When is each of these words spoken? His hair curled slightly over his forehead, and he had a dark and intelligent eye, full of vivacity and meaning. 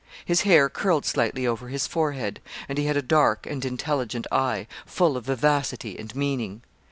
His 0.25 0.41
hair 0.41 0.67
curled 0.67 1.05
slightly 1.05 1.45
over 1.45 1.67
his 1.67 1.85
forehead, 1.85 2.39
and 2.67 2.79
he 2.79 2.85
had 2.85 2.97
a 2.97 3.03
dark 3.03 3.45
and 3.45 3.63
intelligent 3.63 4.25
eye, 4.31 4.65
full 4.83 5.15
of 5.15 5.25
vivacity 5.27 5.95
and 5.95 6.15
meaning. 6.15 6.63